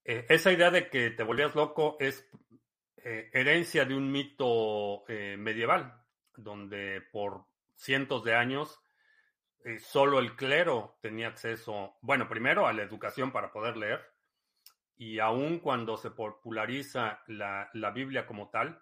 [0.04, 2.30] Eh, esa idea de que te volvías loco es
[2.98, 5.06] herencia de un mito
[5.38, 6.04] medieval,
[6.36, 8.82] donde por cientos de años
[9.80, 14.16] solo el clero tenía acceso, bueno, primero a la educación para poder leer
[14.98, 18.82] y aun cuando se populariza la, Biblia como tal,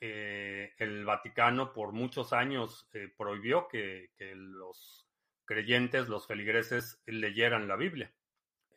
[0.00, 5.06] eh, el Vaticano por muchos años eh, prohibió que, los
[5.44, 8.12] creyentes, los feligreses, leyeran la Biblia.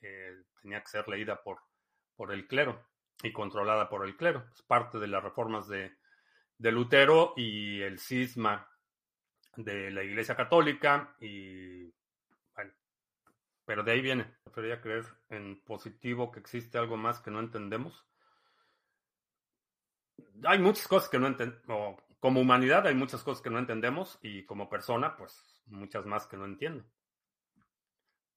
[0.02, 1.60] Eh, tenía que ser leída por,
[2.16, 2.86] por el clero
[3.24, 4.46] y controlada por el clero.
[4.54, 5.94] Es parte de las reformas de,
[6.58, 8.70] de Lutero y el cisma
[9.56, 11.92] de la Iglesia Católica y
[13.66, 14.26] pero de ahí viene.
[14.44, 18.06] Preferiría creer en positivo que existe algo más que no entendemos.
[20.44, 22.02] Hay muchas cosas que no entendemos.
[22.20, 26.38] Como humanidad hay muchas cosas que no entendemos y como persona, pues muchas más que
[26.38, 26.86] no entiendo.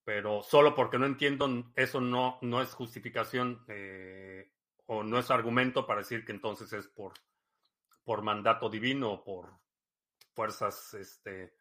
[0.05, 4.53] Pero solo porque no entiendo, eso no, no es justificación eh,
[4.87, 7.15] o no es argumento para decir que entonces es por,
[8.05, 9.51] por mandato divino o por
[10.37, 11.55] fuerzas este,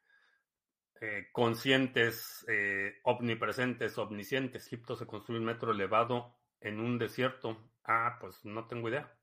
[1.00, 4.68] eh, conscientes, eh, omnipresentes, omniscientes.
[4.68, 7.72] Egipto se construye un metro elevado en un desierto.
[7.86, 9.18] Ah, pues no tengo idea.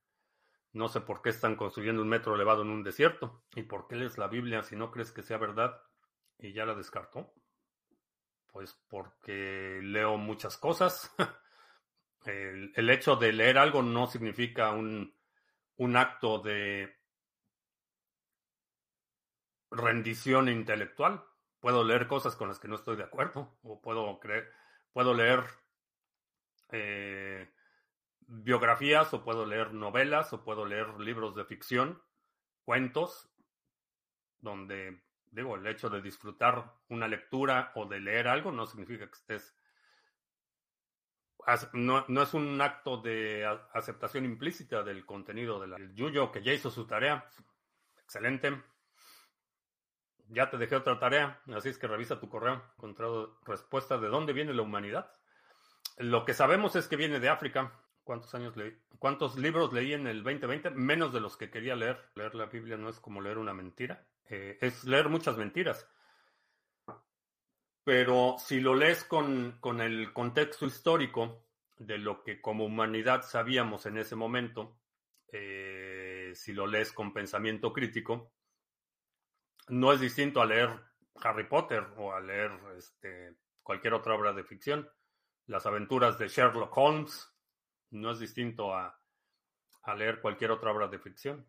[0.73, 3.45] No sé por qué están construyendo un metro elevado en un desierto.
[3.55, 5.79] ¿Y por qué lees la Biblia si no crees que sea verdad?
[6.39, 7.35] Y ya la descartó.
[8.51, 11.15] Pues porque leo muchas cosas.
[12.25, 15.15] el, el, hecho de leer algo no significa un,
[15.77, 17.02] un acto de
[19.73, 21.25] rendición intelectual
[21.61, 24.53] puedo leer cosas con las que no estoy de acuerdo o puedo creer,
[24.93, 25.45] puedo leer
[26.71, 27.53] eh,
[28.27, 32.03] biografías o puedo leer novelas o puedo leer libros de ficción,
[32.65, 33.31] cuentos,
[34.41, 39.15] donde, digo, el hecho de disfrutar una lectura o de leer algo no significa que
[39.15, 39.57] estés...
[41.73, 46.71] No, no es un acto de aceptación implícita del contenido del Yuyo que ya hizo
[46.71, 47.29] su tarea.
[47.97, 48.63] Excelente.
[50.33, 52.63] Ya te dejé otra tarea, así es que revisa tu correo.
[52.79, 55.13] Encontrado respuesta de dónde viene la humanidad.
[55.99, 57.71] Lo que sabemos es que viene de África.
[58.03, 58.75] ¿Cuántos años leí?
[58.99, 60.71] ¿Cuántos libros leí en el 2020?
[60.71, 61.99] Menos de los que quería leer.
[62.15, 64.07] Leer la Biblia no es como leer una mentira.
[64.31, 65.87] Eh, es leer muchas mentiras.
[67.85, 71.45] Pero si lo lees con, con el contexto histórico
[71.77, 74.79] de lo que como humanidad sabíamos en ese momento,
[75.29, 78.33] eh, si lo lees con pensamiento crítico,
[79.69, 80.71] no es distinto a leer
[81.23, 84.91] Harry Potter o a leer este, cualquier otra obra de ficción.
[85.47, 87.33] Las aventuras de Sherlock Holmes
[87.91, 88.99] no es distinto a,
[89.97, 91.47] leer cualquier otra obra de ficción.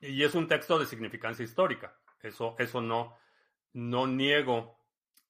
[0.00, 1.98] Y es un texto de significancia histórica.
[2.20, 3.16] Eso, eso no,
[3.72, 4.78] no niego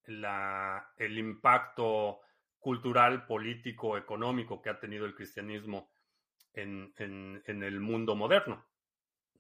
[0.07, 2.21] el impacto
[2.59, 5.91] cultural, político, económico que ha tenido el cristianismo
[6.53, 6.93] en,
[7.47, 8.67] el mundo moderno.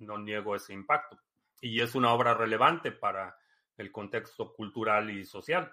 [0.01, 1.19] No niego ese impacto.
[1.61, 3.37] Y es una obra relevante para
[3.77, 5.73] el contexto cultural y social.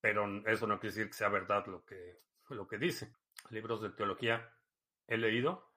[0.00, 3.14] Pero eso no quiere decir que sea verdad lo que, lo que dice.
[3.50, 4.52] Libros de teología
[5.06, 5.72] he leído.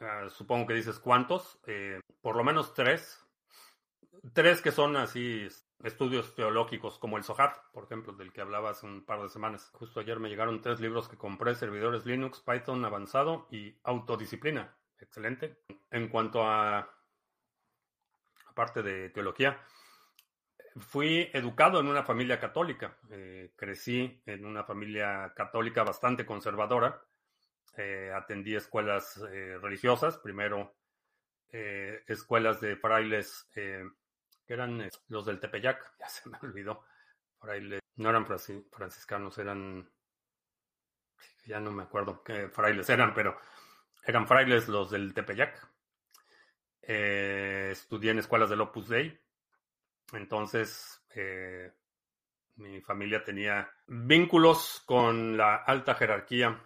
[0.00, 1.60] Ah, supongo que dices cuántos.
[1.66, 3.18] Eh, por lo menos tres.
[4.32, 5.48] Tres que son así
[5.82, 9.70] estudios teológicos, como el Sohar, por ejemplo, del que hablaba hace un par de semanas.
[9.72, 14.76] Justo ayer me llegaron tres libros que compré, servidores Linux, Python avanzado y autodisciplina.
[15.02, 15.58] Excelente.
[15.90, 16.88] En cuanto a,
[18.46, 19.60] aparte de teología,
[20.78, 22.96] Fui educado en una familia católica.
[23.10, 27.04] Eh, crecí en una familia católica bastante conservadora.
[27.76, 30.76] Eh, atendí escuelas eh, religiosas, primero
[32.06, 33.86] escuelas de frailes que
[34.46, 36.86] eran los del Tepeyac, ya se me olvidó.
[37.38, 39.86] Frailes, no eran franciscanos, eran,
[41.44, 43.38] ya no me acuerdo qué frailes eran, pero
[44.04, 45.68] eran frailes los del Tepeyac.
[46.82, 49.22] estudié en escuelas del Opus Dei
[50.12, 51.72] entonces, eh,
[52.56, 56.60] mi familia tenía vínculos con la alta jerarquía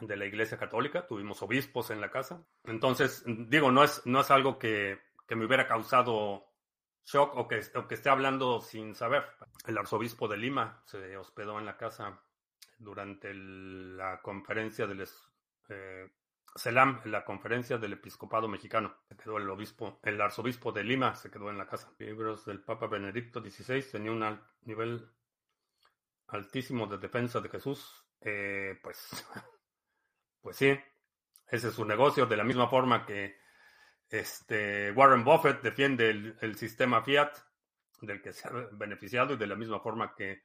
[0.00, 2.44] de la Iglesia Católica, tuvimos obispos en la casa.
[2.64, 6.46] Entonces, digo, no es, no es algo que, me hubiera causado
[7.04, 9.24] shock o que, que esté hablando sin saber.
[9.66, 12.20] El arzobispo de Lima se hospedó en la casa
[12.78, 15.04] durante la conferencia del
[15.68, 16.08] eh,
[16.56, 18.94] CELAM, en la conferencia del episcopado mexicano.
[19.08, 21.92] Se quedó el obispo, el arzobispo de Lima se quedó en la casa.
[21.98, 25.10] Libros del Papa Benedicto XVI tenía un nivel
[26.28, 28.06] altísimo de defensa de Jesús.
[28.20, 29.26] Eh, pues,
[30.40, 30.78] pues sí,
[31.48, 32.26] ese es su negocio.
[32.26, 33.36] De la misma forma que
[34.08, 37.36] este Warren Buffett defiende el sistema fiat
[38.00, 40.42] del que se ha beneficiado y de la misma forma que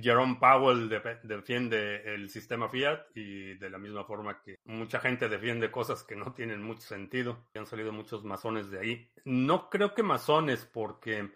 [0.00, 0.88] Jerome Powell
[1.22, 6.16] defiende el sistema fiat y de la misma forma que mucha gente defiende cosas que
[6.16, 7.46] no tienen mucho sentido.
[7.54, 9.10] Y han salido muchos masones de ahí.
[9.24, 11.30] No creo que masones porque...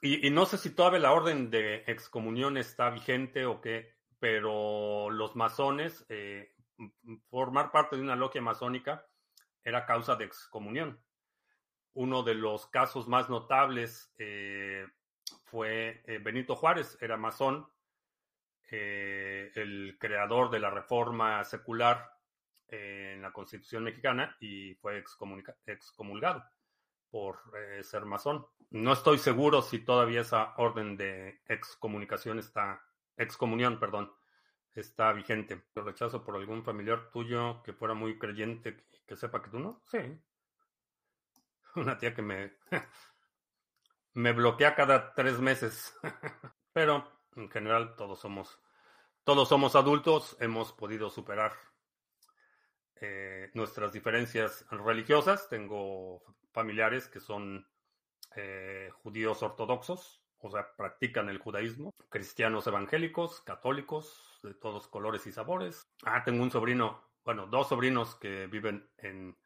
[0.00, 5.36] Y, no sé si todavía la orden de excomunión está vigente o qué, pero los
[5.36, 6.54] masones, eh,
[7.28, 9.06] formar parte de una logia masónica
[9.64, 11.02] era causa de excomunión.
[11.94, 14.86] Uno de los casos más notables eh,
[15.56, 17.66] fue eh, Benito Juárez, era masón,
[18.70, 22.10] eh, el creador de la reforma secular
[22.68, 26.44] eh, en la Constitución mexicana y fue excomulgado
[27.10, 27.38] por
[27.80, 28.44] ser masón.
[28.68, 32.82] No estoy seguro si todavía esa orden de excomunicación está,
[33.16, 34.12] excomunión, perdón,
[34.74, 35.62] está vigente.
[35.74, 38.76] Lo rechazo por algún familiar tuyo que fuera muy creyente
[39.06, 39.82] que sepa que tú no.
[39.86, 40.20] Sí.
[41.76, 42.58] Una tía que me
[44.16, 45.94] me bloquea cada tres meses.
[46.72, 47.06] Pero
[47.36, 48.58] en general todos somos,
[49.24, 51.52] todos somos adultos, hemos podido superar
[52.96, 55.48] eh, nuestras diferencias religiosas.
[55.50, 57.68] Tengo familiares que son
[58.34, 65.32] eh, judíos ortodoxos, o sea, practican el judaísmo, cristianos evangélicos, católicos, de todos colores y
[65.32, 65.82] sabores.
[66.04, 69.36] Ah, tengo un sobrino, bueno, dos sobrinos que viven en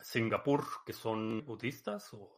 [0.00, 2.37] Singapur, que son budistas o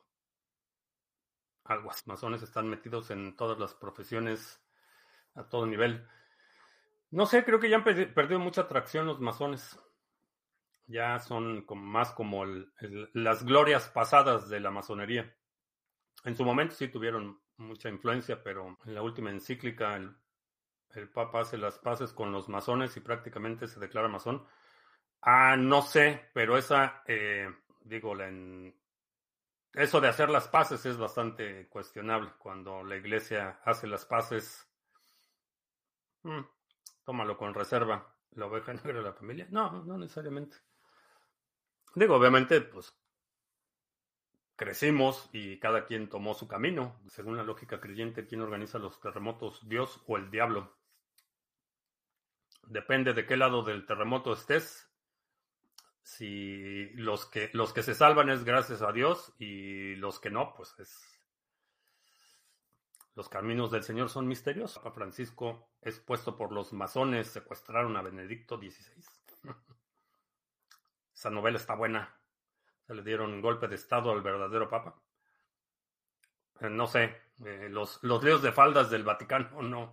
[1.70, 4.60] Aguas masones están metidos en todas las profesiones
[5.36, 6.04] a todo nivel.
[7.12, 9.78] No sé, creo que ya han perdido mucha atracción los masones.
[10.88, 15.32] Ya son más como las glorias pasadas de la masonería.
[16.24, 21.56] En su momento sí tuvieron mucha influencia, pero en la última encíclica, el Papa hace
[21.56, 24.44] las paces con los masones y prácticamente se declara masón.
[25.22, 27.48] Ah, no sé, pero esa, eh,
[27.82, 28.74] digo, en,
[29.74, 32.32] eso de hacer las paces es bastante cuestionable.
[32.38, 34.68] Cuando la iglesia hace las paces,
[36.22, 36.40] mm,
[37.04, 38.14] tómalo con reserva.
[38.32, 39.46] ¿La oveja negra de la familia?
[39.50, 40.56] No, no necesariamente.
[41.94, 42.96] Digo, obviamente, pues
[44.56, 47.00] crecimos y cada quien tomó su camino.
[47.08, 49.66] Según la lógica creyente, ¿quién organiza los terremotos?
[49.68, 50.76] ¿Dios o el diablo?
[52.66, 54.89] Depende de qué lado del terremoto estés.
[56.02, 60.54] Si los que, los que se salvan es gracias a Dios y los que no,
[60.54, 61.20] pues es...
[63.14, 64.78] Los caminos del Señor son misteriosos.
[64.78, 69.04] Papa Francisco es puesto por los masones, secuestraron a Benedicto XVI.
[71.14, 72.16] Esa novela está buena.
[72.86, 75.00] Se le dieron golpe de estado al verdadero Papa.
[76.60, 79.92] Eh, no sé, eh, los, los líos de faldas del Vaticano no,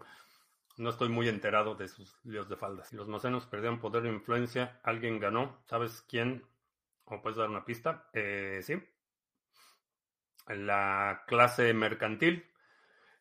[0.77, 2.89] no estoy muy enterado de sus líos de faldas.
[2.89, 5.59] Si los macenos perdieron poder e influencia, alguien ganó.
[5.65, 6.45] ¿Sabes quién?
[7.05, 8.09] ¿O puedes dar una pista?
[8.13, 8.75] Eh, sí.
[10.47, 12.45] La clase mercantil.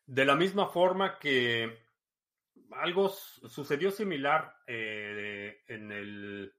[0.05, 1.79] De la misma forma que
[2.71, 6.53] algo sucedió similar en el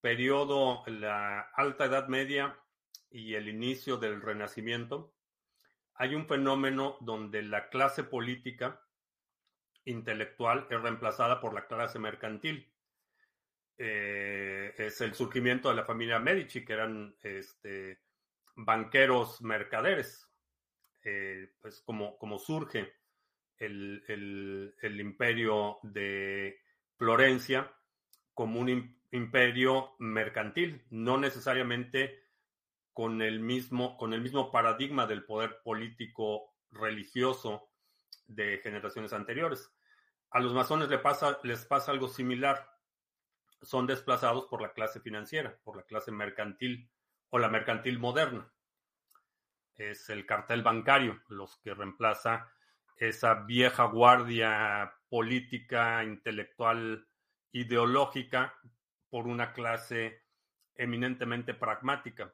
[0.00, 2.58] periodo, la alta edad media
[3.10, 5.12] y el inicio del renacimiento,
[5.94, 8.80] hay un fenómeno donde la clase política
[9.84, 12.70] intelectual es reemplazada por la clase mercantil.
[13.78, 18.00] Eh, es el surgimiento de la familia Medici, que eran este,
[18.54, 20.26] banqueros mercaderes.
[21.02, 22.92] Eh, pues como, como surge
[23.56, 26.60] el, el, imperio de
[26.96, 27.74] Florencia
[28.34, 32.22] como un, imperio mercantil, no necesariamente
[32.92, 37.69] con el mismo, con el mismo paradigma del poder político religioso
[38.26, 39.70] de generaciones anteriores.
[40.30, 42.70] A los masones les pasa, algo similar.
[43.62, 46.90] Son desplazados por la clase financiera, por la clase mercantil
[47.30, 48.50] o la mercantil moderna.
[49.74, 52.52] Es el cartel bancario los que reemplaza
[52.96, 57.08] esa vieja guardia política, intelectual,
[57.52, 58.54] ideológica
[59.08, 60.24] por una clase
[60.74, 62.32] eminentemente pragmática.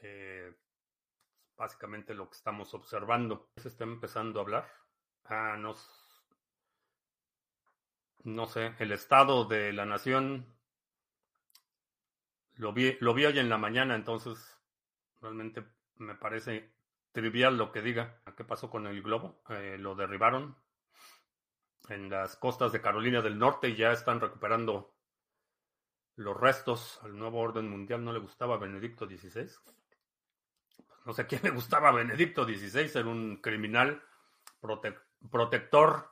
[0.00, 0.54] Eh,
[1.56, 3.50] básicamente lo que estamos observando.
[3.56, 4.72] ¿Se está empezando a hablar?
[5.28, 5.74] Ah, no,
[8.24, 10.46] no sé, el estado de la nación
[12.54, 14.58] lo vi, lo vi hoy en la mañana, entonces
[15.20, 15.64] realmente
[15.96, 16.72] me parece
[17.12, 18.20] trivial lo que diga.
[18.36, 19.42] ¿Qué pasó con el globo?
[19.50, 20.56] Eh, lo derribaron
[21.88, 24.94] en las costas de Carolina del Norte y ya están recuperando
[26.16, 29.48] los restos al nuevo orden mundial no le gustaba Benedicto XVI.
[31.06, 34.02] No sé quién le gustaba Benedicto XVI, era un criminal
[35.30, 36.10] protector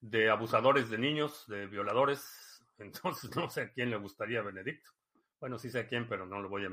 [0.00, 2.64] de abusadores de niños, de violadores.
[2.78, 4.90] Entonces no sé a quién le gustaría Benedicto.
[5.40, 6.70] Bueno, sí sé a quién, pero no lo voy a,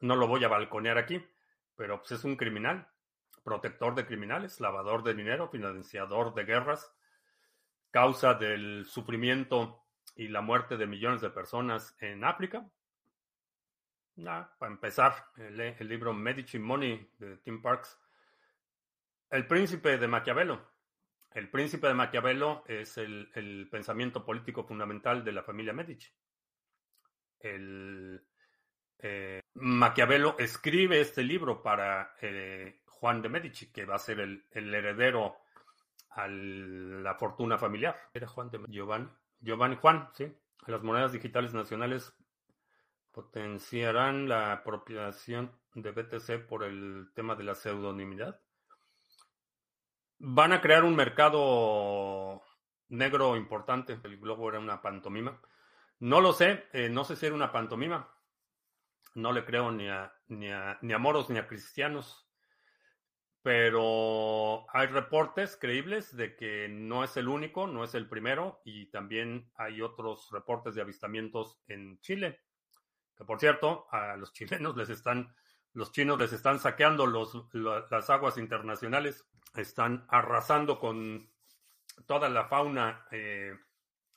[0.00, 1.24] no lo voy a balconear aquí.
[1.76, 2.88] Pero pues es un criminal,
[3.44, 6.92] protector de criminales, lavador de dinero, financiador de guerras,
[7.90, 9.84] causa del sufrimiento
[10.16, 12.68] y la muerte de millones de personas en África.
[14.16, 17.96] para empezar, lee el libro Medici Money de Tim Parks.
[19.30, 20.77] El príncipe de Maquiavelo.
[21.30, 26.10] El príncipe de Maquiavelo es el, pensamiento político fundamental de la familia Medici.
[27.38, 28.20] El,
[28.98, 34.44] eh, Maquiavelo escribe este libro para eh, Juan de Medici, que va a ser el,
[34.52, 35.36] heredero
[36.10, 37.96] a la fortuna familiar.
[38.12, 39.08] Era Juan de Giovanni.
[39.40, 40.32] Giovanni Juan, sí.
[40.66, 42.12] Las monedas digitales nacionales
[43.12, 48.40] potenciarán la apropiación de BTC por el tema de la pseudonimidad.
[50.18, 52.42] Van a crear un mercado
[52.88, 54.00] negro importante.
[54.02, 55.40] El globo era una pantomima.
[56.00, 58.12] No lo sé, eh, no sé si era una pantomima.
[59.14, 62.28] No le creo ni a, ni a, ni a moros ni a cristianos
[63.48, 68.90] pero hay reportes creíbles de que no es el único, no es el primero, y
[68.90, 72.40] también hay otros reportes de avistamientos en Chile,
[73.16, 75.34] que por cierto, a los chilenos les están,
[75.72, 81.30] los chinos les están saqueando los, las aguas internacionales, están arrasando con
[82.06, 83.56] toda la fauna eh,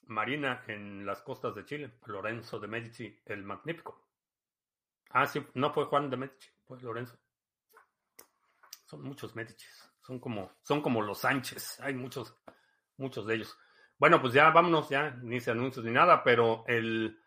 [0.04, 2.00] marina en las costas de Chile.
[2.06, 4.08] Lorenzo de Medici, el magnífico.
[5.10, 7.18] Ah, sí, no fue Juan de Medici, fue Lorenzo.
[8.86, 9.92] Son muchos Medicis.
[10.02, 11.80] Son como, son como los Sánchez.
[11.82, 12.36] Hay muchos,
[12.98, 13.58] muchos de ellos.
[13.98, 17.22] Bueno, pues ya vámonos, ya ni se anuncios ni nada, pero el,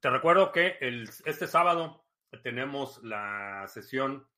[0.00, 2.04] te recuerdo que el, este sábado
[2.42, 4.28] tenemos la sesión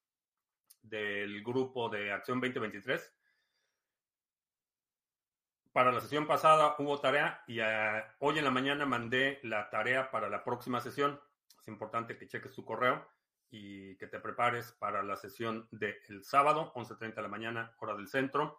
[0.83, 3.13] del grupo de Acción 2023.
[5.73, 10.11] para la sesión pasada hubo tarea y eh, hoy en la mañana mandé la tarea
[10.11, 11.21] para la próxima sesión.
[11.61, 13.07] Es importante que cheques tu correo
[13.51, 18.09] y que te prepares para la sesión del sábado, 11.30 de la mañana, hora del
[18.09, 18.59] centro.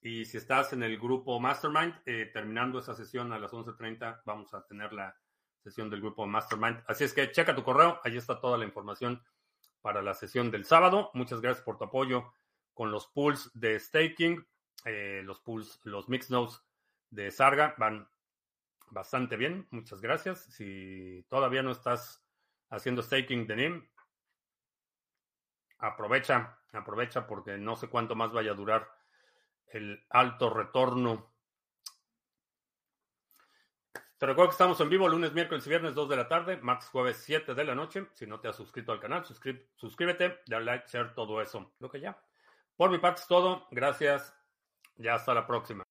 [0.00, 4.52] Y si estás en el grupo Mastermind, eh, terminando esa sesión a las 11.30, vamos
[4.54, 5.16] a tener la
[5.62, 6.84] sesión del grupo Mastermind.
[6.86, 9.22] Así es que checa tu correo, ahí está toda la información
[9.86, 11.12] para la sesión del sábado.
[11.14, 12.32] Muchas gracias por tu apoyo
[12.74, 14.44] con los pools de staking.
[14.84, 16.60] Eh, los pools, los mix nodes
[17.10, 18.10] de Sarga van
[18.90, 19.68] bastante bien.
[19.70, 20.42] Muchas gracias.
[20.46, 22.26] Si todavía no estás
[22.68, 23.88] haciendo staking de NIM,
[25.78, 28.90] aprovecha, aprovecha porque no sé cuánto más vaya a durar
[29.68, 31.32] el alto retorno.
[34.18, 36.88] Te recuerdo que estamos en vivo lunes, miércoles y viernes 2 de la tarde, max
[36.88, 38.06] jueves 7 de la noche.
[38.14, 41.74] Si no te has suscrito al canal, suscríbete, dale like, share, todo eso.
[41.80, 42.18] Lo que ya.
[42.76, 43.66] Por mi parte es todo.
[43.70, 44.34] Gracias.
[44.96, 45.84] Ya hasta la próxima.